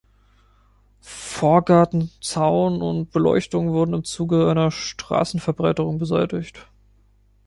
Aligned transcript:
Vorgarten, 1.01 2.09
Zaun 2.21 2.81
und 2.81 3.11
Beleuchtung 3.11 3.71
wurden 3.71 3.93
im 3.93 4.03
Zuge 4.03 4.49
einer 4.49 4.71
Straßenverbreiterung 4.71 5.99
beseitigt. 5.99 6.67